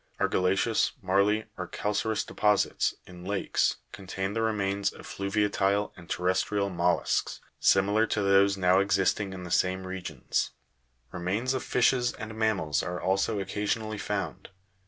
[0.19, 7.39] Argilla'ceous, marly, or calca'reous deposits, in lakes, contain the remains of fluviatile and terrestrial mollusks,
[7.59, 10.49] similar to those now existing in the same regions.
[11.11, 14.49] Remains of fishes and mammals are also occasionally found.